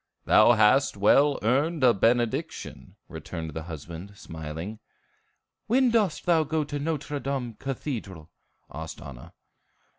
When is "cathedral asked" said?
7.59-8.99